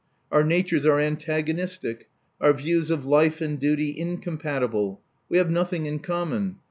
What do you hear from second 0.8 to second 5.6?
are antagonistic, our views of life and duty incompatible: we have